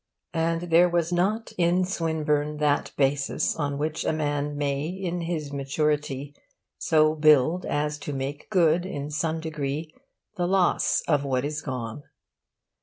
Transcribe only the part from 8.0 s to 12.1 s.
make good, in some degree, the loss of what is gone.